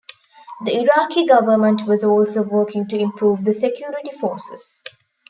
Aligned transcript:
The 0.65 0.79
Iraqi 0.79 1.27
government 1.27 1.85
was 1.85 2.03
also 2.03 2.41
working 2.41 2.87
to 2.87 2.97
improve 2.97 3.45
the 3.45 3.53
security 3.53 4.09
forces. 4.19 4.81